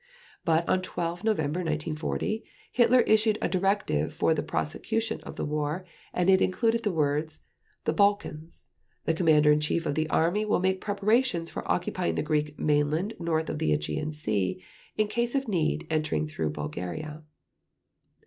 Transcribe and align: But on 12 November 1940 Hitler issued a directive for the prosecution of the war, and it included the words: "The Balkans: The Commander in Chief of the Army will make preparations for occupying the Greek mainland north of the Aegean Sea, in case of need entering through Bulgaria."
But 0.43 0.67
on 0.67 0.81
12 0.81 1.23
November 1.23 1.59
1940 1.59 2.43
Hitler 2.71 3.01
issued 3.01 3.37
a 3.39 3.47
directive 3.47 4.11
for 4.11 4.33
the 4.33 4.41
prosecution 4.41 5.21
of 5.21 5.35
the 5.35 5.45
war, 5.45 5.85
and 6.11 6.27
it 6.27 6.41
included 6.41 6.81
the 6.81 6.91
words: 6.91 7.43
"The 7.85 7.93
Balkans: 7.93 8.69
The 9.05 9.13
Commander 9.13 9.51
in 9.51 9.59
Chief 9.59 9.85
of 9.85 9.93
the 9.93 10.09
Army 10.09 10.43
will 10.43 10.59
make 10.59 10.81
preparations 10.81 11.51
for 11.51 11.71
occupying 11.71 12.15
the 12.15 12.23
Greek 12.23 12.57
mainland 12.57 13.13
north 13.19 13.47
of 13.47 13.59
the 13.59 13.73
Aegean 13.73 14.11
Sea, 14.11 14.59
in 14.97 15.07
case 15.07 15.35
of 15.35 15.47
need 15.47 15.85
entering 15.91 16.27
through 16.27 16.49
Bulgaria." 16.49 17.21